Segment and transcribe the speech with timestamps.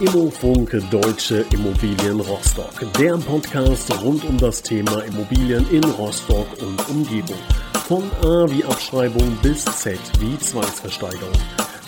[0.00, 2.72] Immofunk Deutsche Immobilien Rostock.
[3.00, 7.36] Der Podcast rund um das Thema Immobilien in Rostock und Umgebung.
[7.88, 11.34] Von A wie Abschreibung bis Z wie Zwangsversteigerung.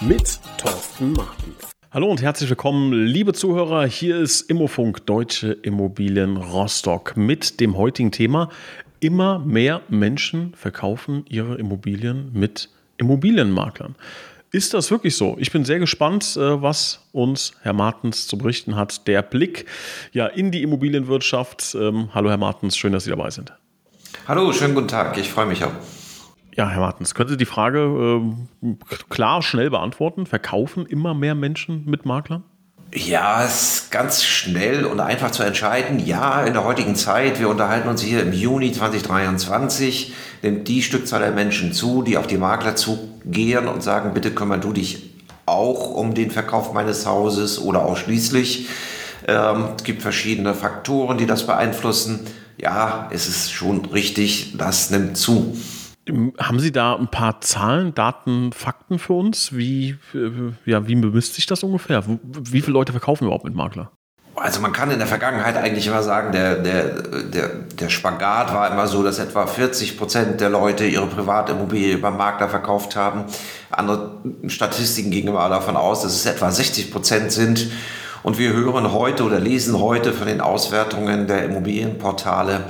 [0.00, 1.70] Mit Thorsten Martens.
[1.92, 3.86] Hallo und herzlich willkommen, liebe Zuhörer.
[3.86, 8.48] Hier ist Immofunk Deutsche Immobilien Rostock mit dem heutigen Thema.
[8.98, 13.94] Immer mehr Menschen verkaufen ihre Immobilien mit Immobilienmaklern.
[14.52, 15.36] Ist das wirklich so?
[15.38, 19.06] Ich bin sehr gespannt, äh, was uns Herr Martens zu berichten hat.
[19.06, 19.66] Der Blick
[20.12, 21.76] ja in die Immobilienwirtschaft.
[21.78, 23.52] Ähm, hallo Herr Martens, schön, dass Sie dabei sind.
[24.26, 25.16] Hallo, schönen guten Tag.
[25.18, 25.72] Ich freue mich auch.
[26.56, 28.20] Ja, Herr Martens, können Sie die Frage
[28.62, 28.74] äh,
[29.08, 30.26] klar, schnell beantworten?
[30.26, 32.42] Verkaufen immer mehr Menschen mit Maklern?
[32.92, 36.04] Ja, es ist ganz schnell und einfach zu entscheiden.
[36.04, 41.20] Ja, in der heutigen Zeit, wir unterhalten uns hier im Juni 2023, nimmt die Stückzahl
[41.20, 45.14] der Menschen zu, die auf die Makler zugehen und sagen, bitte kümmer du dich
[45.46, 48.68] auch um den Verkauf meines Hauses oder ausschließlich.
[49.28, 52.26] Ähm, es gibt verschiedene Faktoren, die das beeinflussen.
[52.56, 55.56] Ja, es ist schon richtig, das nimmt zu.
[56.38, 59.54] Haben Sie da ein paar Zahlen, Daten, Fakten für uns?
[59.54, 62.02] Wie, äh, ja, wie bemisst sich das ungefähr?
[62.06, 63.92] Wie viele Leute verkaufen überhaupt mit Makler?
[64.34, 67.48] Also man kann in der Vergangenheit eigentlich immer sagen, der, der, der,
[67.78, 72.48] der Spagat war immer so, dass etwa 40 Prozent der Leute ihre Privatimmobilie über Makler
[72.48, 73.24] verkauft haben.
[73.70, 77.70] Andere Statistiken gingen immer davon aus, dass es etwa 60 Prozent sind.
[78.22, 82.64] Und wir hören heute oder lesen heute von den Auswertungen der Immobilienportale,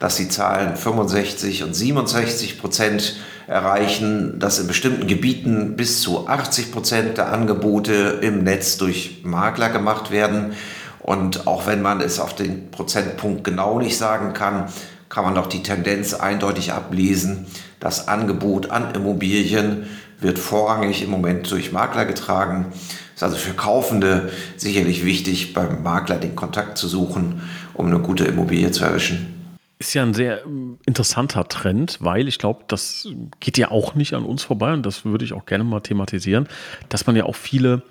[0.00, 6.72] dass die Zahlen 65 und 67 Prozent erreichen, dass in bestimmten Gebieten bis zu 80
[6.72, 10.54] Prozent der Angebote im Netz durch Makler gemacht werden.
[11.00, 14.72] Und auch wenn man es auf den Prozentpunkt genau nicht sagen kann,
[15.10, 17.46] kann man doch die Tendenz eindeutig ablesen.
[17.78, 19.86] Das Angebot an Immobilien
[20.18, 22.72] wird vorrangig im Moment durch Makler getragen.
[23.14, 27.42] Ist also für Kaufende sicherlich wichtig, beim Makler den Kontakt zu suchen,
[27.74, 29.39] um eine gute Immobilie zu erwischen.
[29.80, 33.08] Ist ja ein sehr ähm, interessanter Trend, weil ich glaube, das
[33.40, 36.48] geht ja auch nicht an uns vorbei und das würde ich auch gerne mal thematisieren,
[36.90, 37.82] dass man ja auch viele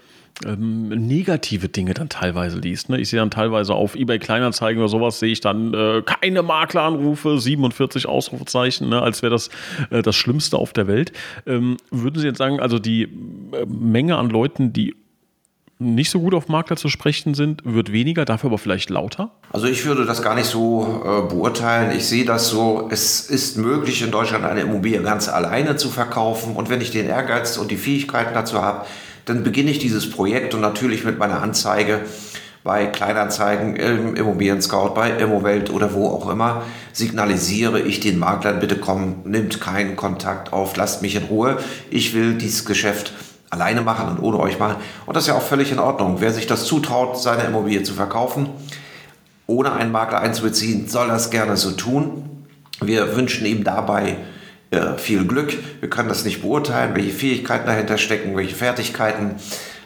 [0.46, 2.90] ähm, negative Dinge dann teilweise liest.
[2.90, 3.00] Ne?
[3.00, 7.40] Ich sehe dann teilweise auf eBay Kleinanzeigen oder sowas, sehe ich dann äh, keine Makleranrufe,
[7.40, 9.02] 47 Ausrufezeichen, ne?
[9.02, 9.50] als wäre das
[9.90, 11.12] äh, das Schlimmste auf der Welt.
[11.48, 14.96] Ähm, würden Sie jetzt sagen, also die äh, Menge an Leuten, die
[15.80, 19.32] nicht so gut auf Makler zu sprechen sind, wird weniger, dafür aber vielleicht lauter?
[19.54, 21.96] Also ich würde das gar nicht so äh, beurteilen.
[21.96, 26.56] Ich sehe das so, es ist möglich in Deutschland eine Immobilie ganz alleine zu verkaufen
[26.56, 28.86] und wenn ich den Ehrgeiz und die Fähigkeiten dazu habe,
[29.24, 32.02] dann beginne ich dieses Projekt und natürlich mit meiner Anzeige
[32.64, 38.60] bei Kleinanzeigen, im Immobilien Scout, bei Immowelt oder wo auch immer, signalisiere ich den Maklern,
[38.60, 41.58] bitte komm, nimmt keinen Kontakt auf, lasst mich in Ruhe.
[41.90, 43.14] Ich will dieses Geschäft
[43.50, 44.76] alleine machen und ohne euch machen.
[45.06, 46.18] Und das ist ja auch völlig in Ordnung.
[46.20, 48.50] Wer sich das zutraut, seine Immobilie zu verkaufen,
[49.48, 52.46] ohne einen Makler einzubeziehen, soll das gerne so tun.
[52.82, 54.18] Wir wünschen ihm dabei
[54.72, 55.58] äh, viel Glück.
[55.80, 59.36] Wir können das nicht beurteilen, welche Fähigkeiten dahinter stecken, welche Fertigkeiten.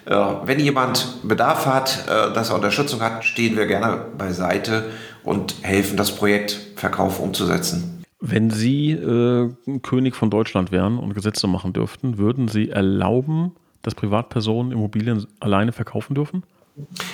[0.06, 4.90] Äh, wenn jemand Bedarf hat, äh, dass er Unterstützung hat, stehen wir gerne beiseite
[5.24, 7.93] und helfen, das Projekt Verkauf umzusetzen.
[8.26, 9.50] Wenn Sie äh,
[9.82, 13.52] König von Deutschland wären und Gesetze machen dürften, würden Sie erlauben,
[13.82, 16.44] dass Privatpersonen Immobilien alleine verkaufen dürfen?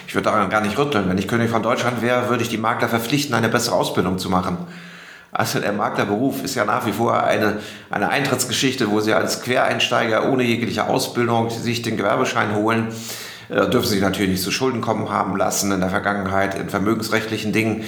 [0.05, 1.09] Ich würde daran gar nicht rütteln.
[1.09, 4.29] Wenn ich König von Deutschland wäre, würde ich die Makler verpflichten, eine bessere Ausbildung zu
[4.29, 4.59] machen.
[5.31, 7.57] Also der Maklerberuf ist ja nach wie vor eine,
[7.89, 12.89] eine Eintrittsgeschichte, wo Sie als Quereinsteiger ohne jegliche Ausbildung sich den Gewerbeschein holen.
[13.49, 17.51] Äh, dürfen Sie natürlich nicht zu Schulden kommen haben lassen in der Vergangenheit in vermögensrechtlichen
[17.51, 17.83] Dingen.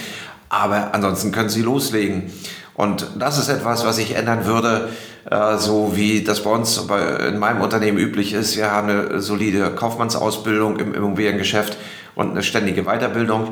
[0.49, 2.31] Aber ansonsten können Sie loslegen.
[2.81, 4.89] Und das ist etwas, was ich ändern würde,
[5.29, 6.81] äh, so wie das bei uns
[7.27, 8.57] in meinem Unternehmen üblich ist.
[8.57, 11.77] Wir haben eine solide Kaufmannsausbildung im Immobiliengeschäft
[12.15, 13.49] und eine ständige Weiterbildung.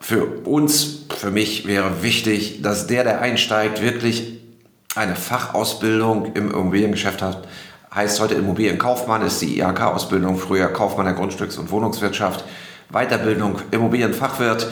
[0.00, 4.38] Für uns, für mich wäre wichtig, dass der, der einsteigt, wirklich
[4.94, 7.48] eine Fachausbildung im Immobiliengeschäft hat.
[7.94, 12.44] Heißt heute Immobilienkaufmann, ist die IHK-Ausbildung, früher Kaufmann der Grundstücks- und Wohnungswirtschaft,
[12.90, 14.66] Weiterbildung Immobilienfachwirt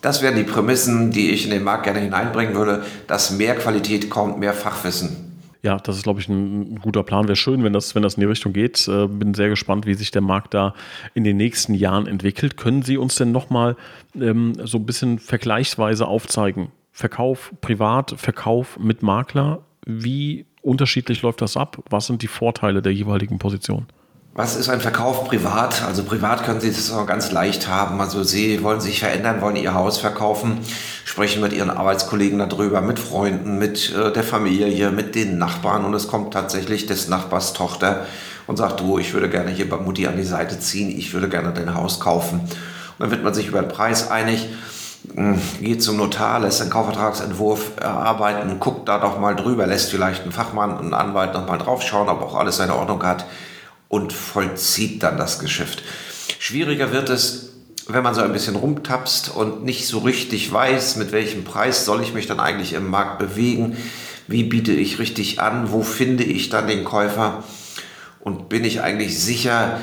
[0.00, 4.10] das wären die Prämissen, die ich in den Markt gerne hineinbringen würde, dass mehr Qualität
[4.10, 5.30] kommt, mehr Fachwissen.
[5.62, 7.28] Ja, das ist, glaube ich, ein, guter Plan.
[7.28, 8.88] Wäre schön, wenn das, wenn das in die Richtung geht.
[8.88, 10.74] Äh, bin sehr gespannt, wie sich der Markt da
[11.12, 12.56] in den nächsten Jahren entwickelt.
[12.56, 13.76] Können Sie uns denn nochmal
[14.18, 16.68] ähm, so ein bisschen vergleichsweise aufzeigen?
[16.92, 19.60] Verkauf privat, Verkauf mit Makler.
[19.84, 21.82] Wie unterschiedlich läuft das ab?
[21.90, 23.86] Was sind die Vorteile der jeweiligen Position?
[24.32, 25.82] Was ist ein Verkauf privat?
[25.82, 28.00] Also privat können Sie das auch ganz leicht haben.
[28.00, 30.60] Also Sie wollen sich verändern, wollen Ihr Haus verkaufen,
[31.04, 35.94] sprechen mit Ihren Arbeitskollegen darüber, mit Freunden, mit äh, der Familie, mit den Nachbarn und
[35.94, 38.06] es kommt tatsächlich des Nachbars Tochter
[38.46, 41.28] und sagt, du, ich würde gerne hier bei Mutti an die Seite ziehen, ich würde
[41.28, 42.38] gerne dein Haus kaufen.
[42.38, 42.50] Und
[43.00, 44.48] dann wird man sich über den Preis einig,
[45.12, 50.22] hm, geht zum Notar, lässt einen Kaufvertragsentwurf erarbeiten, guckt da doch mal drüber, lässt vielleicht
[50.22, 53.26] einen Fachmann, einen Anwalt noch mal draufschauen, ob auch alles seine Ordnung hat
[53.90, 55.82] und vollzieht dann das Geschäft.
[56.38, 57.50] Schwieriger wird es,
[57.88, 62.00] wenn man so ein bisschen rumtapst und nicht so richtig weiß, mit welchem Preis soll
[62.00, 63.76] ich mich dann eigentlich im Markt bewegen,
[64.28, 67.42] wie biete ich richtig an, wo finde ich dann den Käufer
[68.20, 69.80] und bin ich eigentlich sicher,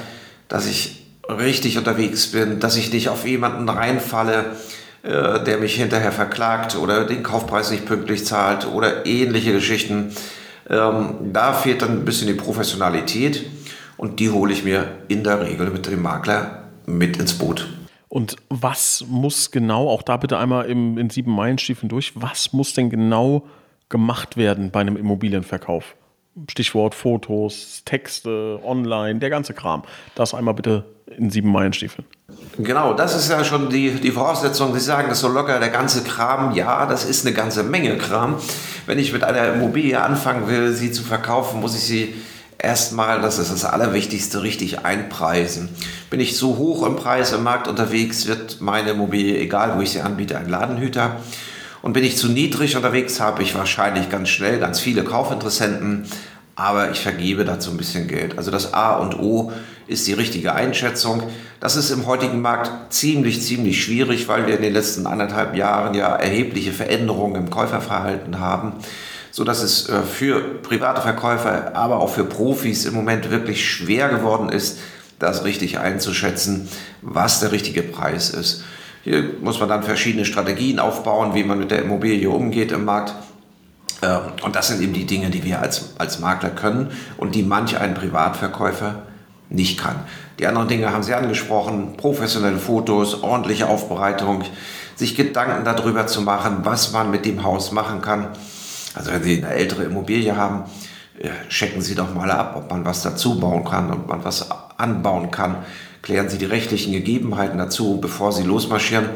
[0.48, 4.56] dass ich richtig unterwegs bin, dass ich nicht auf jemanden reinfalle,
[5.04, 10.16] äh, der mich hinterher verklagt oder den Kaufpreis nicht pünktlich zahlt oder ähnliche Geschichten.
[10.70, 13.57] Ähm, da fehlt dann ein bisschen die Professionalität
[13.98, 17.68] und die hole ich mir in der Regel mit dem Makler mit ins Boot.
[18.10, 22.74] Und was muss genau, auch da bitte einmal im, in sieben Meilenstiefeln durch, was muss
[22.74, 23.44] denn genau
[23.90, 25.96] gemacht werden bei einem Immobilienverkauf?
[26.50, 29.84] Stichwort Fotos, Texte, online, der ganze Kram.
[30.16, 30.86] Das einmal bitte
[31.18, 32.06] in sieben Meilenstiefeln.
[32.58, 34.74] Genau, das ist ja schon die, die Voraussetzung.
[34.74, 36.54] Sie sagen das so locker, der ganze Kram.
[36.54, 38.36] Ja, das ist eine ganze Menge Kram.
[38.86, 42.16] Wenn ich mit einer Immobilie anfangen will, sie zu verkaufen, muss ich sie
[42.60, 45.70] erstmal, das ist das Allerwichtigste, richtig einpreisen.
[46.10, 49.92] Bin ich so hoch im Preis im Markt unterwegs, wird meine Immobilie, egal wo ich
[49.92, 51.18] sie anbiete, ein Ladenhüter.
[51.82, 56.06] Und bin ich zu niedrig unterwegs, habe ich wahrscheinlich ganz schnell ganz viele Kaufinteressenten,
[56.56, 58.38] aber ich vergebe dazu ein bisschen Geld.
[58.38, 59.52] Also das A und O
[59.86, 61.24] ist die richtige Einschätzung.
[61.60, 65.94] Das ist im heutigen Markt ziemlich, ziemlich schwierig, weil wir in den letzten anderthalb Jahren
[65.94, 68.74] ja erhebliche Veränderungen im Käuferverhalten haben
[69.38, 74.10] so dass es äh, für private Verkäufer, aber auch für Profis im Moment wirklich schwer
[74.10, 74.80] geworden ist,
[75.20, 76.68] das richtig einzuschätzen,
[77.04, 78.64] was der richtige Preis ist.
[79.04, 83.14] Hier muss man dann verschiedene Strategien aufbauen, wie man mit der Immobilie umgeht im Markt.
[84.02, 87.44] Ähm, und das sind eben die Dinge, die wir als, als Makler können und die
[87.44, 89.04] manch ein Privatverkäufer
[89.50, 89.98] nicht kann.
[90.40, 94.46] Die anderen Dinge haben Sie angesprochen, professionelle Fotos, ordentliche Aufbereitung,
[94.96, 98.30] sich Gedanken darüber zu machen, was man mit dem Haus machen kann.
[98.98, 100.64] Also wenn Sie eine ältere Immobilie haben,
[101.50, 105.32] checken Sie doch mal ab, ob man was dazu bauen kann, ob man was anbauen
[105.32, 105.58] kann.
[106.02, 109.10] Klären Sie die rechtlichen Gegebenheiten dazu, bevor Sie losmarschieren,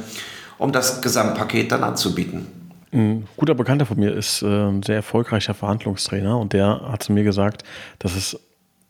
[0.57, 2.47] um das Gesamtpaket dann anzubieten.
[2.93, 7.13] Ein guter Bekannter von mir ist äh, ein sehr erfolgreicher Verhandlungstrainer und der hat zu
[7.13, 7.63] mir gesagt,
[7.99, 8.37] dass es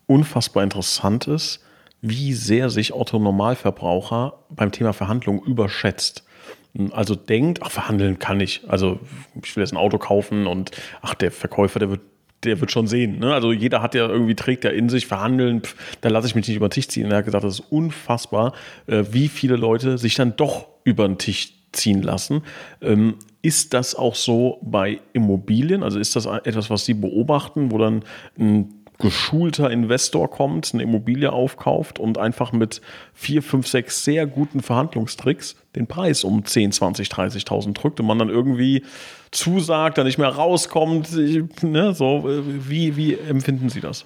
[0.07, 1.59] unfassbar interessant ist,
[2.01, 6.23] wie sehr sich Otto Normalverbraucher beim Thema Verhandlung überschätzt
[6.91, 8.61] also denkt, ach, verhandeln kann ich.
[8.67, 8.99] Also
[9.41, 10.71] ich will jetzt ein Auto kaufen und
[11.01, 12.01] ach, der Verkäufer, der wird,
[12.43, 13.19] der wird schon sehen.
[13.19, 13.33] Ne?
[13.33, 16.47] Also jeder hat ja irgendwie, trägt ja in sich, verhandeln, pf, da lasse ich mich
[16.47, 17.05] nicht über den Tisch ziehen.
[17.05, 18.53] Und er hat gesagt, das ist unfassbar,
[18.87, 22.43] äh, wie viele Leute sich dann doch über den Tisch ziehen lassen.
[22.81, 25.83] Ähm, ist das auch so bei Immobilien?
[25.83, 28.03] Also ist das etwas, was Sie beobachten, wo dann
[28.39, 32.81] ein geschulter Investor kommt, eine Immobilie aufkauft und einfach mit
[33.13, 38.19] vier, fünf, sechs sehr guten Verhandlungstricks den Preis um 10, 20, 30.000 drückt und man
[38.19, 38.83] dann irgendwie
[39.31, 41.09] zusagt, dann nicht mehr rauskommt.
[41.61, 44.05] Ne, so, wie, wie empfinden Sie das?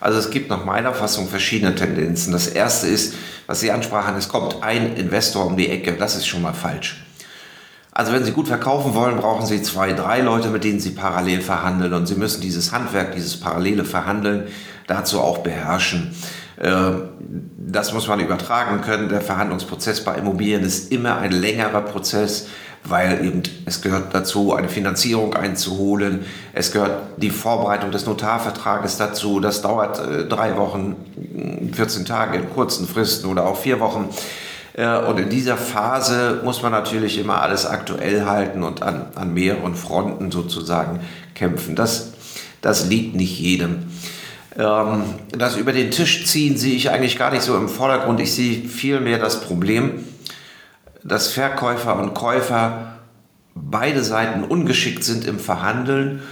[0.00, 2.32] Also es gibt nach meiner Fassung verschiedene Tendenzen.
[2.32, 3.14] Das erste ist,
[3.46, 5.92] was Sie ansprachen, es kommt ein Investor um die Ecke.
[5.94, 7.02] Das ist schon mal falsch.
[7.98, 11.40] Also wenn Sie gut verkaufen wollen, brauchen Sie zwei, drei Leute, mit denen Sie parallel
[11.40, 11.92] verhandeln.
[11.94, 14.44] Und Sie müssen dieses Handwerk, dieses parallele Verhandeln
[14.86, 16.14] dazu auch beherrschen.
[16.60, 17.08] Ähm,
[17.58, 19.08] das muss man übertragen können.
[19.08, 22.46] Der Verhandlungsprozess bei Immobilien ist immer ein längerer Prozess,
[22.84, 26.24] weil eben es gehört dazu, eine Finanzierung einzuholen.
[26.52, 29.40] Es gehört die Vorbereitung des Notarvertrages dazu.
[29.40, 30.94] Das dauert äh, drei Wochen,
[31.72, 34.08] 14 Tage in kurzen Fristen oder auch vier Wochen.
[34.78, 39.74] Und in dieser Phase muss man natürlich immer alles aktuell halten und an, an mehreren
[39.74, 41.00] Fronten sozusagen
[41.34, 41.74] kämpfen.
[41.74, 42.12] Das,
[42.60, 43.86] das liegt nicht jedem.
[44.56, 48.20] Ähm, das über den Tisch ziehen sehe ich eigentlich gar nicht so im Vordergrund.
[48.20, 50.04] Ich sehe vielmehr das Problem,
[51.02, 52.98] dass Verkäufer und Käufer
[53.56, 56.22] beide Seiten ungeschickt sind im Verhandeln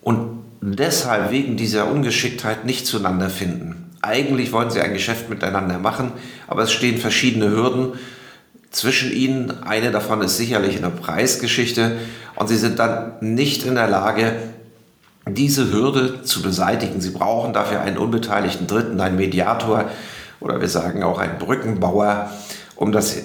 [0.00, 3.89] und deshalb wegen dieser Ungeschicktheit nicht zueinander finden.
[4.02, 6.12] Eigentlich wollen sie ein Geschäft miteinander machen,
[6.46, 7.92] aber es stehen verschiedene Hürden
[8.70, 9.62] zwischen ihnen.
[9.62, 11.98] Eine davon ist sicherlich eine Preisgeschichte
[12.36, 14.32] und sie sind dann nicht in der Lage,
[15.28, 17.00] diese Hürde zu beseitigen.
[17.00, 19.90] Sie brauchen dafür einen unbeteiligten Dritten, einen Mediator
[20.40, 22.30] oder wir sagen auch einen Brückenbauer,
[22.76, 23.18] um das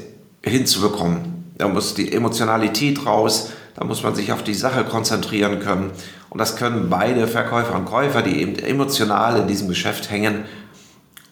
[0.43, 1.53] hinzubekommen.
[1.57, 5.91] Da muss die Emotionalität raus, da muss man sich auf die Sache konzentrieren können.
[6.29, 10.43] Und das können beide Verkäufer und Käufer, die eben emotional in diesem Geschäft hängen,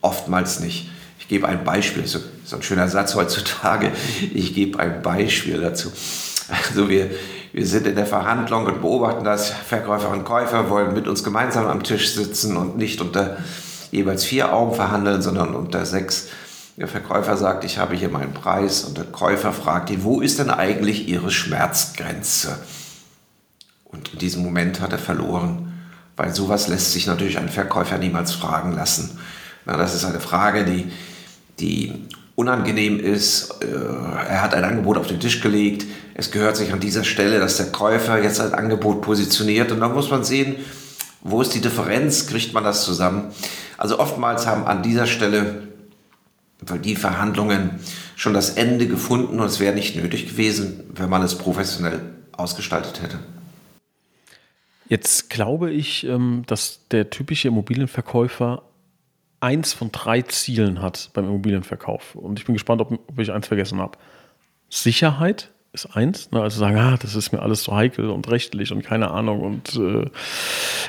[0.03, 0.89] oftmals nicht.
[1.17, 3.91] Ich gebe ein Beispiel, so, so ein schöner Satz heutzutage,
[4.33, 5.91] ich gebe ein Beispiel dazu.
[6.50, 7.10] Also wir,
[7.53, 11.67] wir sind in der Verhandlung und beobachten das, Verkäufer und Käufer wollen mit uns gemeinsam
[11.67, 13.38] am Tisch sitzen und nicht unter
[13.91, 16.27] jeweils vier Augen verhandeln, sondern unter sechs.
[16.75, 20.39] Der Verkäufer sagt, ich habe hier meinen Preis und der Käufer fragt ihn, wo ist
[20.39, 22.57] denn eigentlich Ihre Schmerzgrenze?
[23.86, 25.72] Und in diesem Moment hat er verloren,
[26.17, 29.19] weil sowas lässt sich natürlich ein Verkäufer niemals fragen lassen.
[29.65, 30.91] Na, das ist eine Frage, die,
[31.60, 31.93] die
[32.36, 33.62] unangenehm ist.
[33.62, 35.86] Äh, er hat ein Angebot auf den Tisch gelegt.
[36.15, 39.72] Es gehört sich an dieser Stelle, dass der Käufer jetzt ein Angebot positioniert.
[39.72, 40.55] Und dann muss man sehen,
[41.22, 42.27] wo ist die Differenz?
[42.27, 43.32] Kriegt man das zusammen?
[43.77, 45.67] Also oftmals haben an dieser Stelle
[46.84, 47.79] die Verhandlungen
[48.15, 52.00] schon das Ende gefunden und es wäre nicht nötig gewesen, wenn man es professionell
[52.32, 53.20] ausgestaltet hätte.
[54.88, 58.63] Jetzt glaube ich, ähm, dass der typische Immobilienverkäufer
[59.43, 62.15] eins von drei Zielen hat beim Immobilienverkauf.
[62.15, 63.97] Und ich bin gespannt, ob, ob ich eins vergessen habe.
[64.69, 66.41] Sicherheit ist eins, ne?
[66.41, 69.75] also sagen, ah, das ist mir alles so heikel und rechtlich und keine Ahnung und
[69.75, 70.09] äh,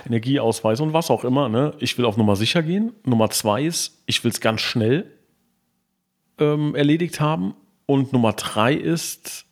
[0.07, 1.49] Energieausweis und was auch immer.
[1.49, 1.75] Ne?
[1.81, 2.93] Ich will auf Nummer sicher gehen.
[3.05, 5.11] Nummer zwei ist, ich will es ganz schnell
[6.39, 7.55] ähm, erledigt haben.
[7.87, 9.47] Und Nummer drei ist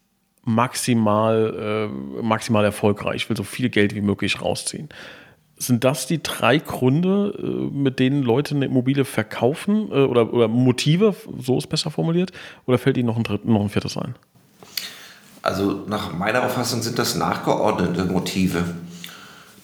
[0.44, 3.16] maximal, äh, maximal erfolgreich.
[3.16, 4.88] Ich will so viel Geld wie möglich rausziehen.
[5.62, 10.48] Sind das die drei Gründe, äh, mit denen Leute eine Immobilie verkaufen äh, oder, oder
[10.48, 12.32] Motive, so ist besser formuliert?
[12.66, 14.16] Oder fällt Ihnen noch ein, dritt, noch ein viertes ein?
[15.40, 18.64] Also nach meiner Auffassung sind das nachgeordnete Motive.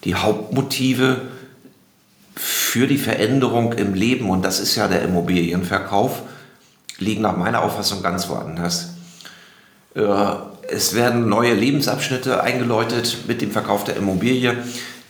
[0.05, 1.23] Die Hauptmotive
[2.37, 6.23] für die Veränderung im Leben, und das ist ja der Immobilienverkauf,
[6.99, 8.95] liegen nach meiner Auffassung ganz woanders.
[9.95, 10.05] Äh,
[10.69, 14.57] es werden neue Lebensabschnitte eingeläutet mit dem Verkauf der Immobilie.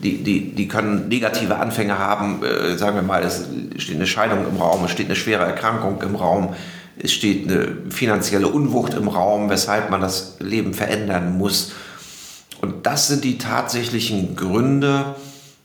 [0.00, 2.42] Die, die, die können negative Anfänge haben.
[2.44, 3.46] Äh, sagen wir mal, es
[3.78, 6.54] steht eine Scheidung im Raum, es steht eine schwere Erkrankung im Raum,
[7.00, 11.72] es steht eine finanzielle Unwucht im Raum, weshalb man das Leben verändern muss.
[12.60, 15.14] Und das sind die tatsächlichen Gründe,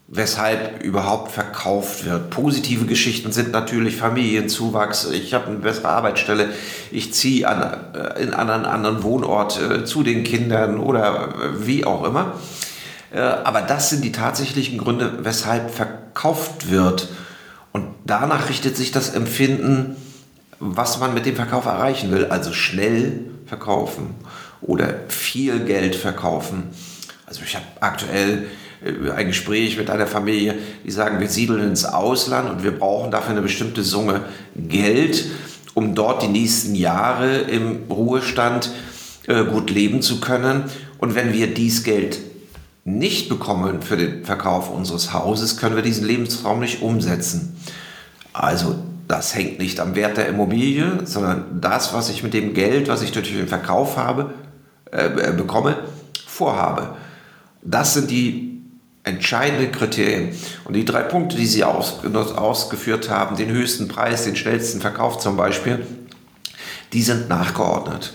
[0.08, 2.30] weshalb überhaupt verkauft wird.
[2.30, 6.50] Positive Geschichten sind natürlich Familienzuwachs, ich habe eine bessere Arbeitsstelle,
[6.92, 7.62] ich ziehe an,
[7.94, 12.34] äh, in einen anderen Wohnort äh, zu den Kindern oder wie auch immer.
[13.14, 17.10] Aber das sind die tatsächlichen Gründe, weshalb verkauft wird.
[17.72, 19.96] Und danach richtet sich das Empfinden,
[20.60, 22.26] was man mit dem Verkauf erreichen will.
[22.26, 24.16] Also schnell verkaufen
[24.62, 26.64] oder viel Geld verkaufen.
[27.26, 28.46] Also ich habe aktuell
[28.84, 30.56] äh, ein Gespräch mit einer Familie,
[30.86, 34.22] die sagen, wir siedeln ins Ausland und wir brauchen dafür eine bestimmte Summe
[34.56, 35.26] Geld,
[35.74, 38.72] um dort die nächsten Jahre im Ruhestand
[39.28, 40.66] äh, gut leben zu können.
[40.98, 42.20] Und wenn wir dies Geld
[42.86, 47.56] nicht bekommen für den Verkauf unseres Hauses, können wir diesen Lebensraum nicht umsetzen.
[48.34, 48.76] Also
[49.08, 53.02] das hängt nicht am Wert der Immobilie, sondern das, was ich mit dem Geld, was
[53.02, 54.34] ich durch den Verkauf habe,
[54.92, 55.78] äh, bekomme,
[56.26, 56.96] vorhabe.
[57.62, 58.62] Das sind die
[59.04, 60.36] entscheidende Kriterien.
[60.66, 62.00] Und die drei Punkte, die Sie aus,
[62.36, 65.86] ausgeführt haben, den höchsten Preis, den schnellsten Verkauf zum Beispiel,
[66.94, 68.14] die sind nachgeordnet.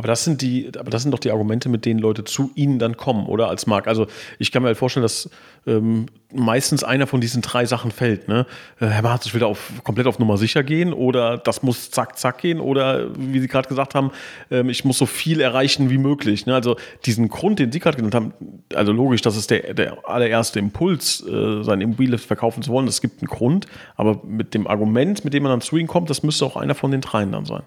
[0.00, 2.78] Aber das sind die, aber das sind doch die Argumente, mit denen Leute zu Ihnen
[2.78, 3.86] dann kommen, oder als Markt.
[3.86, 4.06] Also
[4.38, 5.28] ich kann mir halt vorstellen, dass
[5.66, 8.26] ähm, meistens einer von diesen drei Sachen fällt.
[8.26, 8.46] Ne?
[8.80, 11.90] Äh, Herr Marz, ich will da auf, komplett auf Nummer sicher gehen oder das muss
[11.90, 14.10] zack, zack gehen oder wie Sie gerade gesagt haben,
[14.50, 16.46] ähm, ich muss so viel erreichen wie möglich.
[16.46, 16.54] Ne?
[16.54, 18.32] Also diesen Grund, den Sie gerade genannt haben,
[18.74, 22.86] also logisch, das ist der, der allererste Impuls, äh, sein Immobilie verkaufen zu wollen.
[22.86, 23.66] Das gibt einen Grund,
[23.96, 26.74] aber mit dem Argument, mit dem man dann zu Ihnen kommt, das müsste auch einer
[26.74, 27.64] von den dreien dann sein.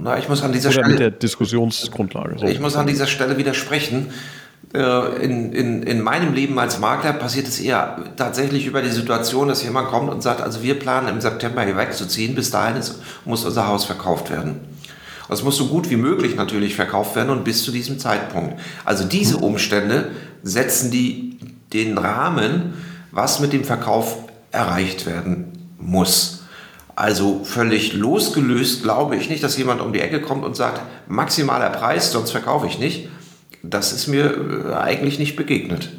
[0.00, 0.88] Na, ich muss an dieser Oder Stelle.
[0.88, 2.38] mit der Diskussionsgrundlage.
[2.38, 2.46] So.
[2.46, 4.10] Ich muss an dieser Stelle widersprechen.
[4.74, 9.48] Äh, in, in, in meinem Leben als Makler passiert es eher tatsächlich über die Situation,
[9.48, 13.02] dass jemand kommt und sagt, also wir planen im September hier wegzuziehen, bis dahin ist,
[13.24, 14.60] muss unser Haus verkauft werden.
[15.28, 18.58] Und es muss so gut wie möglich natürlich verkauft werden und bis zu diesem Zeitpunkt.
[18.84, 20.10] Also diese Umstände
[20.42, 21.38] setzen die,
[21.72, 22.74] den Rahmen,
[23.10, 24.16] was mit dem Verkauf
[24.50, 26.41] erreicht werden muss.
[27.02, 31.70] Also völlig losgelöst glaube ich nicht, dass jemand um die Ecke kommt und sagt, maximaler
[31.70, 33.08] Preis, sonst verkaufe ich nicht.
[33.64, 35.90] Das ist mir äh, eigentlich nicht begegnet.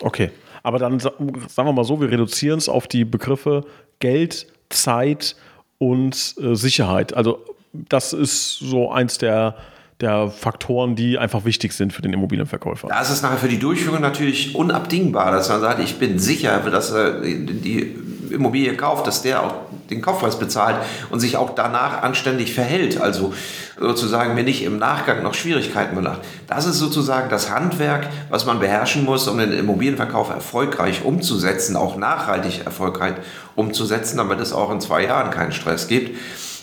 [0.00, 0.30] Okay,
[0.62, 1.16] aber dann sagen
[1.56, 3.64] wir mal so, wir reduzieren es auf die Begriffe
[3.98, 5.36] Geld, Zeit
[5.78, 7.14] und äh, Sicherheit.
[7.14, 7.38] Also
[7.72, 9.56] das ist so eins der,
[10.02, 12.88] der Faktoren, die einfach wichtig sind für den Immobilienverkäufer.
[12.88, 16.58] Da ist es nachher für die Durchführung natürlich unabdingbar, dass man sagt, ich bin sicher,
[16.58, 17.96] dass er die
[18.32, 19.54] Immobilie kauft, dass der auch
[19.90, 20.76] den Kaufpreis bezahlt
[21.10, 23.00] und sich auch danach anständig verhält.
[23.00, 23.32] Also
[23.78, 26.20] sozusagen mir nicht im Nachgang noch Schwierigkeiten belangt.
[26.46, 31.96] Das ist sozusagen das Handwerk, was man beherrschen muss, um den Immobilienverkauf erfolgreich umzusetzen, auch
[31.96, 33.14] nachhaltig erfolgreich
[33.56, 36.16] umzusetzen, damit es auch in zwei Jahren keinen Stress gibt.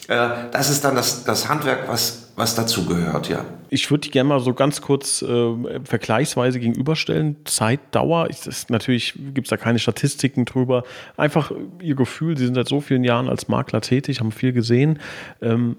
[0.08, 3.46] Äh, das ist dann das, das Handwerk, was was dazugehört, ja.
[3.70, 7.36] Ich würde die gerne mal so ganz kurz äh, vergleichsweise gegenüberstellen.
[7.46, 10.84] Zeitdauer, ist natürlich gibt es da keine Statistiken drüber.
[11.18, 15.00] Einfach Ihr Gefühl, Sie sind seit so vielen Jahren als Makler tätig, haben viel gesehen.
[15.42, 15.76] Ähm,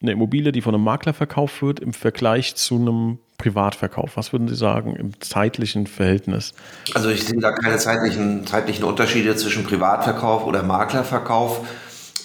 [0.00, 4.16] eine Immobilie, die von einem Makler verkauft wird, im Vergleich zu einem Privatverkauf?
[4.16, 6.54] Was würden Sie sagen im zeitlichen Verhältnis?
[6.94, 11.66] Also ich sehe da keine zeitlichen, zeitlichen Unterschiede zwischen Privatverkauf oder Maklerverkauf.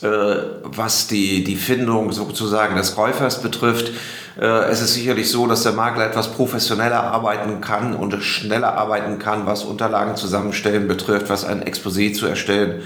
[0.04, 3.92] Äh, was die, die Findung sozusagen des Käufers betrifft,
[4.40, 9.18] äh, es ist sicherlich so, dass der Makler etwas professioneller arbeiten kann und schneller arbeiten
[9.18, 12.82] kann, was Unterlagen zusammenstellen betrifft, was ein Exposé zu erstellen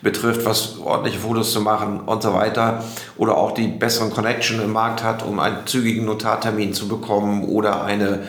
[0.00, 2.82] betrifft, was ordentliche Fotos zu machen und so weiter.
[3.16, 7.84] Oder auch die besseren Connection im Markt hat, um einen zügigen Notartermin zu bekommen oder
[7.84, 8.20] eine,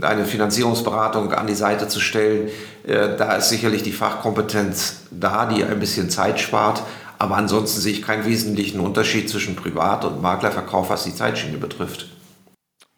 [0.00, 2.48] eine Finanzierungsberatung an die Seite zu stellen.
[2.86, 6.82] Äh, da ist sicherlich die Fachkompetenz da, die ein bisschen Zeit spart.
[7.22, 12.08] Aber ansonsten sehe ich keinen wesentlichen Unterschied zwischen Privat- und Maklerverkauf, was die Zeitschiene betrifft.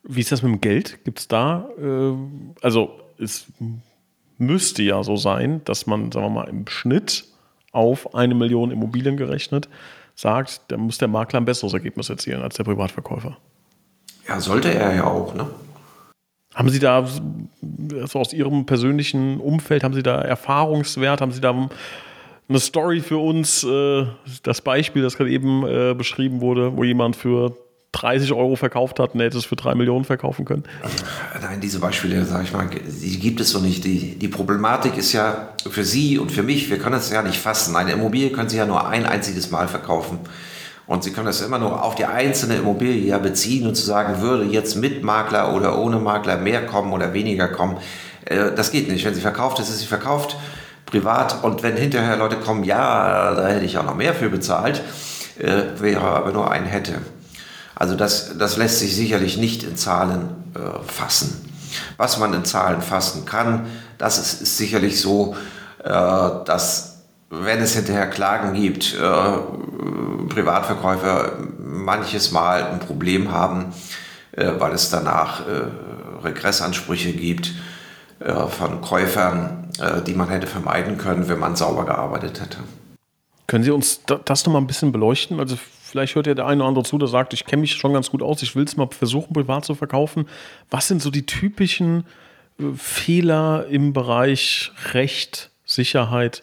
[0.02, 1.04] Wie ist das mit dem Geld?
[1.04, 2.14] Gibt es da, äh,
[2.62, 3.45] also es
[4.38, 7.26] müsste ja so sein, dass man, sagen wir mal, im Schnitt
[7.73, 9.69] auf eine Million Immobilien gerechnet
[10.14, 13.37] sagt, da muss der Makler ein besseres Ergebnis erzielen als der Privatverkäufer.
[14.26, 15.50] Ja, sollte er ja auch, ne?
[16.54, 17.07] Haben Sie da,
[18.07, 21.69] so aus Ihrem persönlichen Umfeld, haben Sie da Erfahrungswert, haben Sie da
[22.48, 24.06] eine Story für uns, äh,
[24.42, 27.56] das Beispiel, das gerade eben äh, beschrieben wurde, wo jemand für
[27.92, 30.64] 30 Euro verkauft hat und hätte es für 3 Millionen verkaufen können?
[31.40, 33.84] Nein, diese Beispiele, sage ich mal, die gibt es so nicht.
[33.84, 37.38] Die, die Problematik ist ja für Sie und für mich, wir können es ja nicht
[37.38, 37.76] fassen.
[37.76, 40.18] Eine Immobilie können Sie ja nur ein einziges Mal verkaufen.
[40.86, 44.20] Und Sie können das immer nur auf die einzelne Immobilie ja beziehen und zu sagen,
[44.20, 47.78] würde jetzt mit Makler oder ohne Makler mehr kommen oder weniger kommen.
[48.26, 49.04] Äh, das geht nicht.
[49.04, 50.36] Wenn sie verkauft ist, ist sie verkauft
[50.87, 51.43] privat.
[51.43, 54.83] Und wenn hinterher Leute kommen, ja, da hätte ich auch noch mehr für bezahlt,
[55.38, 56.95] äh, wäre aber nur ein hätte.
[57.75, 61.50] Also das, das lässt sich sicherlich nicht in Zahlen äh, fassen.
[61.97, 63.67] Was man in Zahlen fassen kann,
[63.99, 65.37] das ist, ist sicherlich so,
[65.83, 73.73] äh, dass wenn es hinterher Klagen gibt, äh, Privatverkäufer manches Mal ein Problem haben,
[74.33, 75.64] äh, weil es danach äh,
[76.25, 77.53] Regressansprüche gibt
[78.20, 79.68] von Käufern,
[80.07, 82.59] die man hätte vermeiden können, wenn man sauber gearbeitet hätte.
[83.46, 85.38] Können Sie uns das noch mal ein bisschen beleuchten?
[85.38, 85.57] Also
[85.94, 88.11] vielleicht hört ja der eine oder andere zu, der sagt, ich kenne mich schon ganz
[88.11, 90.27] gut aus, ich will es mal versuchen, privat zu verkaufen.
[90.70, 92.05] Was sind so die typischen
[92.59, 96.42] äh, Fehler im Bereich Recht, Sicherheit,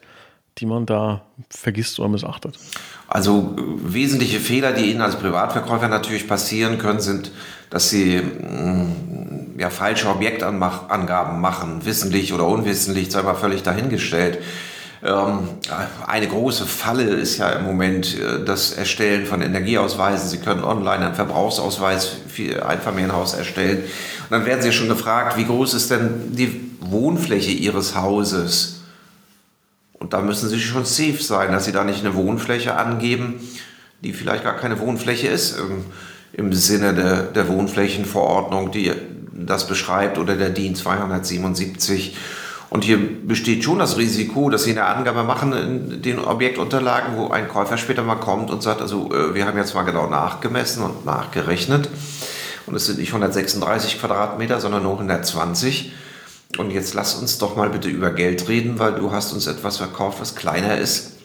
[0.60, 2.58] die man da vergisst oder missachtet?
[3.08, 7.32] Also äh, wesentliche Fehler, die Ihnen als Privatverkäufer natürlich passieren können, sind,
[7.72, 14.40] dass Sie mm, ja, falsche Objektangaben machen, wissentlich oder unwissentlich, sei mal völlig dahingestellt.
[15.04, 15.50] Ähm,
[16.06, 20.30] eine große Falle ist ja im Moment äh, das Erstellen von Energieausweisen.
[20.30, 23.80] Sie können online einen Verbrauchsausweis für ein Familienhaus erstellen.
[23.80, 28.82] Und dann werden Sie schon gefragt, wie groß ist denn die Wohnfläche Ihres Hauses?
[29.94, 33.42] Und da müssen Sie schon safe sein, dass Sie da nicht eine Wohnfläche angeben,
[34.02, 35.86] die vielleicht gar keine Wohnfläche ist, im,
[36.34, 38.92] im Sinne der, der Wohnflächenverordnung, die
[39.52, 42.18] das beschreibt, oder der DIN 277.
[42.70, 47.28] Und hier besteht schon das Risiko, dass Sie eine Angabe machen in den Objektunterlagen, wo
[47.28, 50.84] ein Käufer später mal kommt und sagt, also äh, wir haben jetzt mal genau nachgemessen
[50.84, 51.90] und nachgerechnet.
[52.66, 55.92] Und es sind nicht 136 Quadratmeter, sondern nur 120.
[56.58, 59.78] Und jetzt lass uns doch mal bitte über Geld reden, weil du hast uns etwas
[59.78, 61.18] verkauft, was kleiner ist,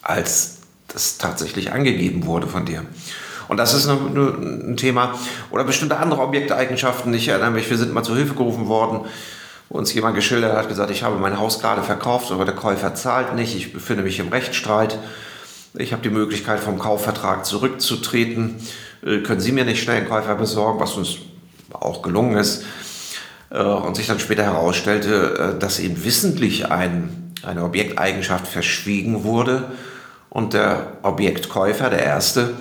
[0.00, 2.84] als das tatsächlich angegeben wurde von dir.
[3.50, 5.18] Und das ist ein Thema.
[5.50, 7.12] Oder bestimmte andere Objekteigenschaften.
[7.14, 9.00] Ich erinnere mich, wir sind mal zur Hilfe gerufen worden
[9.70, 12.94] wo uns jemand geschildert hat, gesagt, ich habe mein Haus gerade verkauft, aber der Käufer
[12.96, 14.98] zahlt nicht, ich befinde mich im Rechtsstreit,
[15.74, 18.56] ich habe die Möglichkeit vom Kaufvertrag zurückzutreten,
[19.06, 21.18] äh, können Sie mir nicht schnell einen Käufer besorgen, was uns
[21.72, 22.64] auch gelungen ist.
[23.50, 29.70] Äh, und sich dann später herausstellte, äh, dass eben wissentlich ein, eine Objekteigenschaft verschwiegen wurde
[30.30, 32.54] und der Objektkäufer, der erste,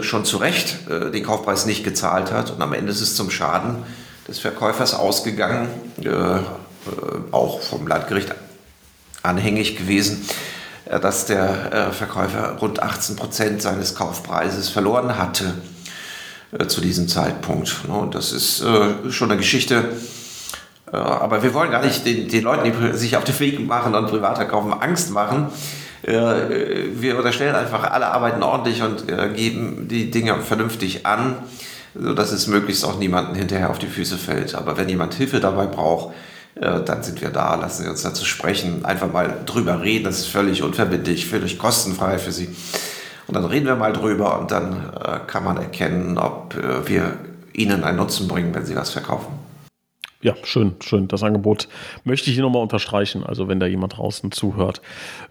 [0.00, 3.84] schon zu Recht den Kaufpreis nicht gezahlt hat und am Ende ist es zum Schaden
[4.28, 5.68] des Verkäufers ausgegangen,
[6.00, 6.40] äh, äh,
[7.32, 8.34] auch vom Landgericht
[9.22, 10.26] anhängig gewesen,
[10.86, 15.54] äh, dass der äh, Verkäufer rund 18 Prozent seines Kaufpreises verloren hatte
[16.52, 17.88] äh, zu diesem Zeitpunkt.
[17.88, 18.08] Ne?
[18.12, 19.90] Das ist äh, schon eine Geschichte.
[20.90, 24.44] aber wir wollen gar nicht den, Leuten, die sich auf den Weg machen und privater
[24.44, 25.46] kaufen, Angst machen.
[26.04, 31.36] Wir unterstellen einfach, alle arbeiten ordentlich und geben die Dinge vernünftig an
[31.94, 34.54] sodass es möglichst auch niemanden hinterher auf die Füße fällt.
[34.54, 36.14] Aber wenn jemand Hilfe dabei braucht,
[36.54, 40.18] äh, dann sind wir da, lassen Sie uns dazu sprechen, einfach mal drüber reden, das
[40.18, 42.48] ist völlig unverbindlich, völlig kostenfrei für Sie.
[43.26, 47.16] Und dann reden wir mal drüber und dann äh, kann man erkennen, ob äh, wir
[47.52, 49.34] Ihnen einen Nutzen bringen, wenn Sie was verkaufen.
[50.22, 51.08] Ja, schön, schön.
[51.08, 51.68] Das Angebot
[52.04, 53.24] möchte ich hier nochmal unterstreichen.
[53.24, 54.80] Also wenn da jemand draußen zuhört,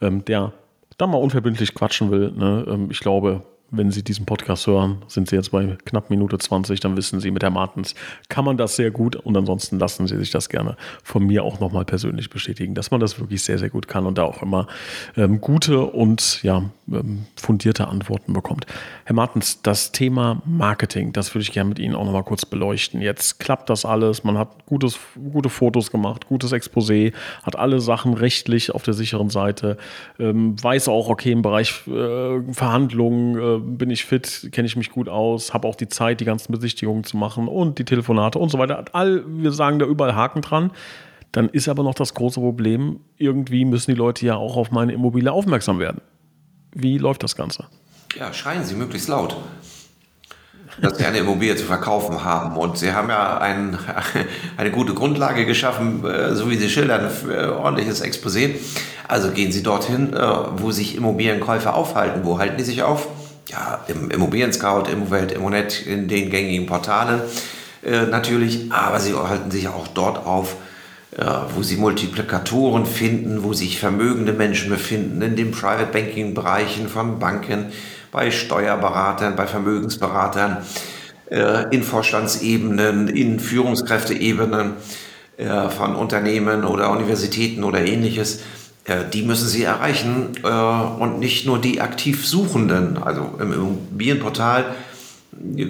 [0.02, 0.54] ähm, der
[1.02, 5.30] da mal unverbindlich quatschen will, ne, ähm, ich glaube, wenn Sie diesen Podcast hören, sind
[5.30, 7.96] Sie jetzt bei knapp Minute 20, dann wissen Sie, mit Herr Martens
[8.28, 11.62] kann man das sehr gut und ansonsten lassen Sie sich das gerne von mir auch
[11.62, 14.68] nochmal persönlich bestätigen, dass man das wirklich sehr, sehr gut kann und da auch immer
[15.16, 18.66] ähm, gute und ja, ähm, fundierte Antworten bekommt.
[19.06, 23.02] Herr Martens, das Thema Marketing, das würde ich gerne mit Ihnen auch nochmal kurz beleuchten.
[23.02, 25.00] Jetzt klappt das alles, man hat gutes,
[25.32, 29.78] gute Fotos gemacht, gutes Exposé, hat alle Sachen rechtlich auf der sicheren Seite,
[30.20, 34.92] ähm, weiß auch, okay, im Bereich äh, Verhandlungen, äh, bin ich fit, kenne ich mich
[34.92, 38.50] gut aus, habe auch die Zeit, die ganzen Besichtigungen zu machen und die Telefonate und
[38.50, 38.86] so weiter.
[38.94, 40.72] All, wir sagen da überall Haken dran.
[41.32, 44.92] Dann ist aber noch das große Problem, irgendwie müssen die Leute ja auch auf meine
[44.92, 46.02] Immobilie aufmerksam werden.
[46.74, 47.68] Wie läuft das Ganze?
[48.18, 49.38] Ja, schreien Sie möglichst laut
[50.80, 52.56] dass Sie eine Immobilie zu verkaufen haben.
[52.58, 53.78] Und Sie haben ja ein,
[54.58, 58.56] eine gute Grundlage geschaffen, äh, so wie Sie schildern, für ordentliches Exposé.
[59.08, 60.20] Also gehen Sie dorthin, äh,
[60.58, 62.22] wo sich Immobilienkäufer aufhalten.
[62.24, 63.08] Wo halten die sich auf?
[63.52, 67.22] Ja, im Immobilien-Scout, Immowelt, Immonet, in den gängigen Portalen
[67.84, 70.56] äh, natürlich, aber sie halten sich auch dort auf,
[71.18, 77.20] äh, wo sie Multiplikatoren finden, wo sich vermögende Menschen befinden, in den Private Banking-Bereichen von
[77.20, 77.66] Banken,
[78.12, 80.58] bei Steuerberatern, bei Vermögensberatern,
[81.30, 84.74] äh, in Vorstandsebenen, in Führungskräfteebenen
[85.38, 88.42] äh, von Unternehmen oder Universitäten oder ähnliches
[88.88, 92.98] die müssen Sie erreichen äh, und nicht nur die aktiv Suchenden.
[92.98, 94.66] Also im Immobilienportal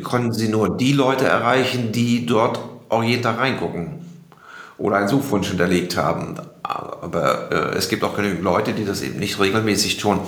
[0.04, 4.00] können Sie nur die Leute erreichen, die dort auch jeden reingucken
[4.78, 6.36] oder einen Suchwunsch hinterlegt haben.
[6.64, 10.20] Aber äh, es gibt auch genügend Leute, die das eben nicht regelmäßig tun.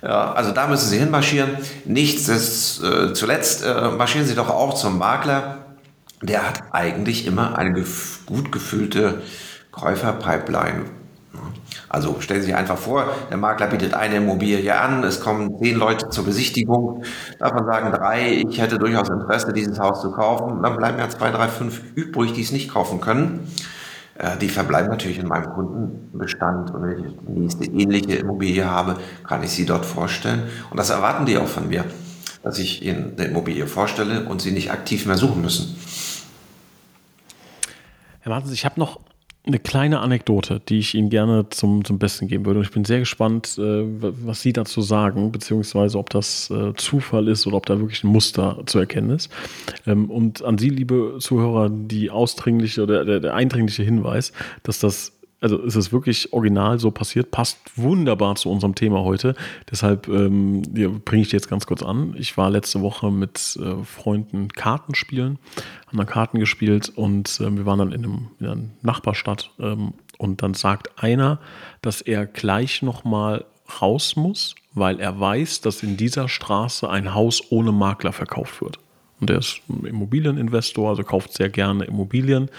[0.00, 1.56] Also da müssen Sie hinmarschieren.
[1.84, 2.28] Nichts
[2.80, 5.58] äh, zuletzt äh, marschieren Sie doch auch zum Makler.
[6.22, 7.84] Der hat eigentlich immer eine
[8.26, 9.22] gut gefüllte
[9.72, 10.84] Käuferpipeline
[11.88, 15.76] also stellen Sie sich einfach vor, der Makler bietet eine Immobilie an, es kommen zehn
[15.76, 17.02] Leute zur Besichtigung,
[17.38, 20.62] davon sagen drei, ich hätte durchaus Interesse, dieses Haus zu kaufen.
[20.62, 23.48] Dann bleiben ja zwei, drei, fünf übrig, die es nicht kaufen können.
[24.18, 28.96] Äh, die verbleiben natürlich in meinem Kundenbestand und wenn ich die nächste ähnliche Immobilie habe,
[29.26, 30.42] kann ich sie dort vorstellen.
[30.70, 31.84] Und das erwarten die auch von mir,
[32.42, 35.76] dass ich ihnen eine Immobilie vorstelle und sie nicht aktiv mehr suchen müssen.
[38.20, 39.00] Herr Martens, ich habe noch
[39.46, 42.60] eine kleine Anekdote, die ich Ihnen gerne zum, zum Besten geben würde.
[42.60, 47.28] Und ich bin sehr gespannt, äh, was Sie dazu sagen, beziehungsweise ob das äh, Zufall
[47.28, 49.30] ist oder ob da wirklich ein Muster zu erkennen ist.
[49.86, 55.17] Ähm, und an Sie, liebe Zuhörer, die ausdringliche oder der, der eindringliche Hinweis, dass das
[55.40, 59.34] also es ist wirklich original so passiert, passt wunderbar zu unserem Thema heute.
[59.70, 60.62] Deshalb ähm,
[61.04, 62.14] bringe ich dir jetzt ganz kurz an.
[62.18, 65.38] Ich war letzte Woche mit äh, Freunden Karten spielen,
[65.86, 69.94] haben dann Karten gespielt und äh, wir waren dann in, einem, in einer Nachbarstadt ähm,
[70.18, 71.38] und dann sagt einer,
[71.82, 73.44] dass er gleich nochmal
[73.80, 78.78] raus muss, weil er weiß, dass in dieser Straße ein Haus ohne Makler verkauft wird.
[79.20, 82.50] Und er ist Immobilieninvestor, also kauft sehr gerne Immobilien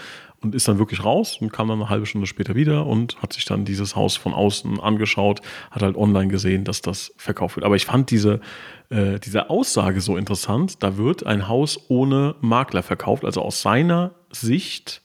[0.42, 3.32] und ist dann wirklich raus und kam dann eine halbe Stunde später wieder und hat
[3.32, 7.66] sich dann dieses Haus von außen angeschaut, hat halt online gesehen, dass das verkauft wird.
[7.66, 8.40] Aber ich fand diese,
[8.88, 14.12] äh, diese Aussage so interessant, da wird ein Haus ohne Makler verkauft, also aus seiner
[14.30, 15.02] Sicht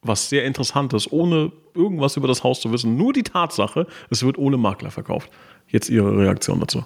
[0.00, 4.38] was sehr interessantes, ohne irgendwas über das Haus zu wissen, nur die Tatsache, es wird
[4.38, 5.30] ohne Makler verkauft.
[5.66, 6.84] Jetzt Ihre Reaktion dazu.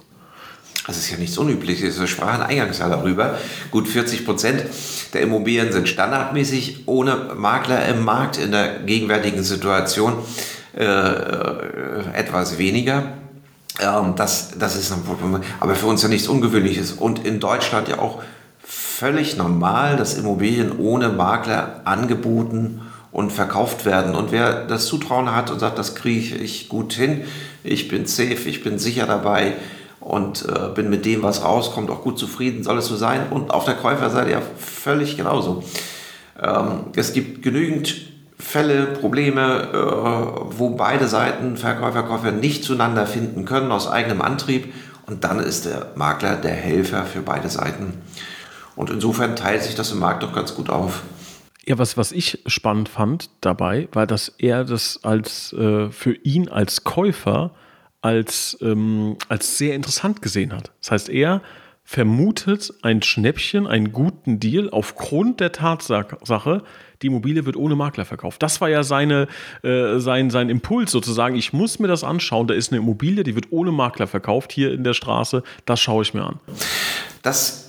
[0.85, 1.99] Das ist ja nichts Unübliches.
[1.99, 3.37] Wir sprachen eingangs ja darüber.
[3.71, 4.65] Gut 40 Prozent
[5.13, 8.37] der Immobilien sind standardmäßig ohne Makler im Markt.
[8.37, 10.15] In der gegenwärtigen Situation
[10.75, 10.83] äh,
[12.13, 13.13] etwas weniger.
[13.79, 14.93] Ähm, das, das ist
[15.59, 16.91] aber für uns ja nichts Ungewöhnliches.
[16.91, 18.21] Und in Deutschland ja auch
[18.63, 24.15] völlig normal, dass Immobilien ohne Makler angeboten und verkauft werden.
[24.15, 27.23] Und wer das Zutrauen hat und sagt, das kriege ich gut hin,
[27.63, 29.53] ich bin safe, ich bin sicher dabei,
[30.03, 33.29] und äh, bin mit dem, was rauskommt, auch gut zufrieden, soll es so sein.
[33.29, 35.63] Und auf der Käuferseite ja völlig genauso.
[36.41, 37.95] Ähm, es gibt genügend
[38.37, 44.73] Fälle, Probleme, äh, wo beide Seiten, Verkäufer, Käufer, nicht zueinander finden können aus eigenem Antrieb.
[45.05, 48.01] Und dann ist der Makler der Helfer für beide Seiten.
[48.75, 51.03] Und insofern teilt sich das im Markt doch ganz gut auf.
[51.65, 56.49] Ja, was, was ich spannend fand dabei, war, dass er das als äh, für ihn
[56.49, 57.51] als Käufer
[58.03, 60.71] als, ähm, als sehr interessant gesehen hat.
[60.81, 61.41] Das heißt, er
[61.85, 66.63] vermutet ein Schnäppchen, einen guten Deal aufgrund der Tatsache,
[67.01, 68.41] die Immobilie wird ohne Makler verkauft.
[68.41, 69.27] Das war ja seine,
[69.61, 71.35] äh, sein, sein Impuls sozusagen.
[71.35, 72.47] Ich muss mir das anschauen.
[72.47, 75.43] Da ist eine Immobilie, die wird ohne Makler verkauft hier in der Straße.
[75.65, 76.39] Das schaue ich mir an.
[77.21, 77.62] Das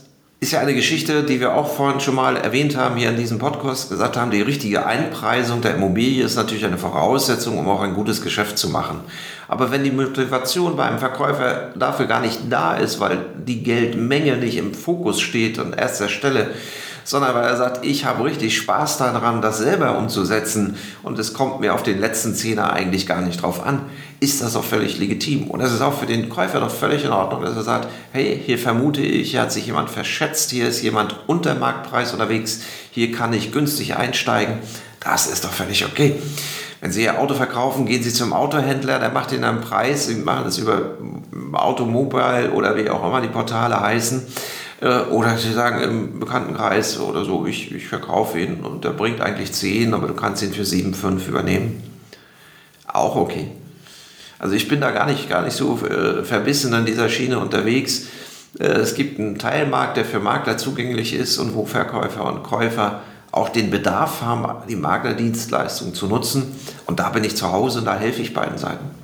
[0.44, 3.38] ist ja eine Geschichte, die wir auch vorhin schon mal erwähnt haben, hier in diesem
[3.38, 7.94] Podcast gesagt haben, die richtige Einpreisung der Immobilie ist natürlich eine Voraussetzung, um auch ein
[7.94, 9.00] gutes Geschäft zu machen.
[9.48, 14.58] Aber wenn die Motivation beim Verkäufer dafür gar nicht da ist, weil die Geldmenge nicht
[14.58, 16.50] im Fokus steht an erster Stelle,
[17.04, 21.60] sondern weil er sagt, ich habe richtig Spaß daran, das selber umzusetzen und es kommt
[21.60, 23.82] mir auf den letzten Zehner eigentlich gar nicht drauf an,
[24.20, 25.48] ist das auch völlig legitim.
[25.50, 28.40] Und es ist auch für den Käufer doch völlig in Ordnung, dass er sagt, hey,
[28.44, 33.12] hier vermute ich, hier hat sich jemand verschätzt, hier ist jemand unter Marktpreis unterwegs, hier
[33.12, 34.58] kann ich günstig einsteigen.
[35.00, 36.14] Das ist doch völlig okay.
[36.80, 40.16] Wenn Sie Ihr Auto verkaufen, gehen Sie zum Autohändler, der macht Ihnen einen Preis, Sie
[40.16, 40.98] machen das über
[41.52, 44.22] Automobile oder wie auch immer die Portale heißen.
[44.80, 49.20] Äh, oder Sie sagen im Bekanntenkreis oder so, ich, ich verkaufe ihn und der bringt
[49.20, 51.82] eigentlich 10, aber du kannst ihn für 7,5 übernehmen.
[52.86, 53.50] Auch okay.
[54.38, 58.06] Also ich bin da gar nicht, gar nicht so äh, verbissen an dieser Schiene unterwegs.
[58.58, 63.00] Äh, es gibt einen Teilmarkt, der für Makler zugänglich ist und wo Verkäufer und Käufer
[63.32, 66.54] auch den Bedarf haben, die Maklerdienstleistung zu nutzen.
[66.86, 69.03] Und da bin ich zu Hause und da helfe ich beiden Seiten.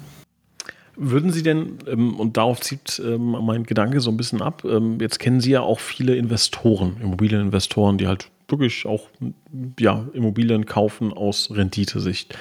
[1.02, 4.98] Würden Sie denn, ähm, und darauf zieht ähm, mein Gedanke so ein bisschen ab, ähm,
[5.00, 9.08] jetzt kennen Sie ja auch viele Investoren, Immobilieninvestoren, die halt wirklich auch
[9.78, 12.36] ja, Immobilien kaufen aus Renditesicht.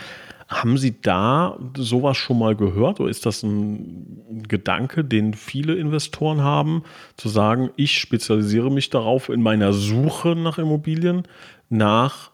[0.49, 6.41] Haben Sie da sowas schon mal gehört oder ist das ein Gedanke, den viele Investoren
[6.41, 6.83] haben,
[7.15, 11.23] zu sagen, ich spezialisiere mich darauf in meiner Suche nach Immobilien,
[11.69, 12.31] nach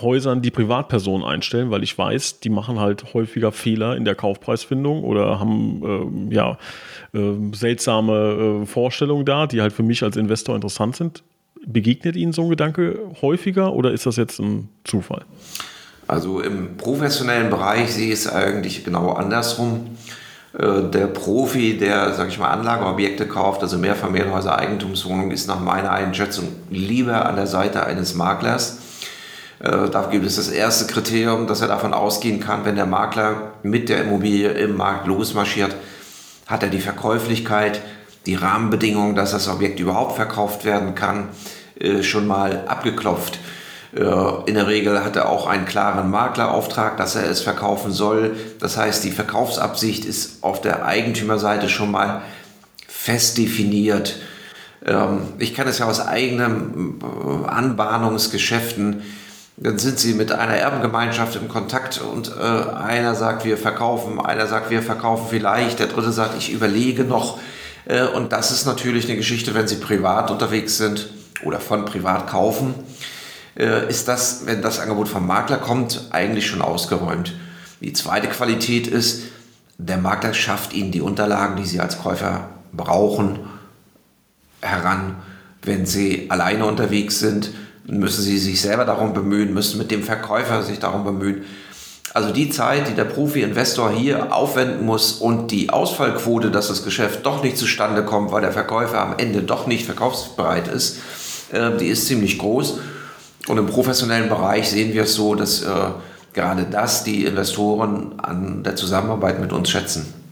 [0.00, 5.04] Häusern, die Privatpersonen einstellen, weil ich weiß, die machen halt häufiger Fehler in der Kaufpreisfindung
[5.04, 6.58] oder haben äh, ja
[7.14, 11.22] äh, seltsame äh, Vorstellungen da, die halt für mich als Investor interessant sind.
[11.66, 15.24] Begegnet Ihnen so ein Gedanke häufiger oder ist das jetzt ein Zufall?
[16.06, 19.96] Also im professionellen Bereich sehe ich es eigentlich genau andersrum.
[20.58, 25.90] Äh, der Profi, der, sag ich mal, Anlageobjekte kauft, also Mehrfamilienhäuser, Eigentumswohnungen, ist nach meiner
[25.90, 28.78] Einschätzung lieber an der Seite eines Maklers
[29.58, 33.52] äh, da gibt es das erste Kriterium, dass er davon ausgehen kann, wenn der Makler
[33.62, 35.74] mit der Immobilie im Markt losmarschiert,
[36.46, 37.80] hat er die Verkäuflichkeit,
[38.26, 41.28] die Rahmenbedingungen, dass das Objekt überhaupt verkauft werden kann,
[41.80, 43.38] äh, schon mal abgeklopft.
[43.94, 44.02] Äh,
[44.46, 48.36] in der Regel hat er auch einen klaren Maklerauftrag, dass er es verkaufen soll.
[48.60, 52.22] Das heißt, die Verkaufsabsicht ist auf der Eigentümerseite schon mal
[52.88, 54.18] fest definiert.
[54.84, 57.00] Ähm, ich kann es ja aus eigenen
[57.46, 59.02] Anbahnungsgeschäften
[59.56, 64.46] dann sind sie mit einer Erbengemeinschaft im Kontakt und äh, einer sagt, wir verkaufen, einer
[64.46, 67.38] sagt, wir verkaufen vielleicht, der dritte sagt, ich überlege noch.
[67.86, 71.08] Äh, und das ist natürlich eine Geschichte, wenn sie privat unterwegs sind
[71.42, 72.74] oder von privat kaufen,
[73.58, 77.34] äh, ist das, wenn das Angebot vom Makler kommt, eigentlich schon ausgeräumt.
[77.80, 79.22] Die zweite Qualität ist,
[79.78, 83.38] der Makler schafft ihnen die Unterlagen, die sie als Käufer brauchen,
[84.60, 85.16] heran,
[85.62, 87.52] wenn sie alleine unterwegs sind
[87.86, 91.44] müssen sie sich selber darum bemühen, müssen mit dem Verkäufer sich darum bemühen.
[92.14, 97.26] Also die Zeit, die der Profi-Investor hier aufwenden muss und die Ausfallquote, dass das Geschäft
[97.26, 100.98] doch nicht zustande kommt, weil der Verkäufer am Ende doch nicht verkaufsbereit ist,
[101.52, 102.78] äh, die ist ziemlich groß.
[103.48, 105.66] Und im professionellen Bereich sehen wir es so, dass äh,
[106.32, 110.25] gerade das die Investoren an der Zusammenarbeit mit uns schätzen.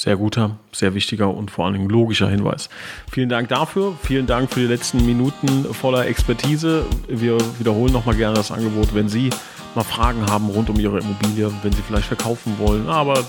[0.00, 2.70] Sehr guter, sehr wichtiger und vor allen Dingen logischer Hinweis.
[3.12, 3.92] Vielen Dank dafür.
[4.02, 6.86] Vielen Dank für die letzten Minuten voller Expertise.
[7.06, 9.28] Wir wiederholen nochmal gerne das Angebot, wenn Sie
[9.74, 13.22] mal Fragen haben rund um Ihre Immobilie, wenn Sie vielleicht verkaufen wollen, aber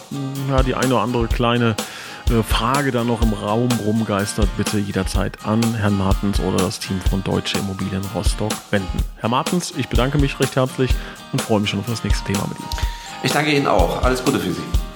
[0.49, 1.75] ja, die eine oder andere kleine
[2.29, 7.01] äh, Frage da noch im Raum rumgeistert, bitte jederzeit an Herrn Martens oder das Team
[7.01, 8.97] von Deutsche Immobilien Rostock wenden.
[9.17, 10.91] Herr Martens, ich bedanke mich recht herzlich
[11.34, 12.69] und freue mich schon auf das nächste Thema mit Ihnen.
[13.23, 14.01] Ich danke Ihnen auch.
[14.01, 14.90] Alles Gute für Sie.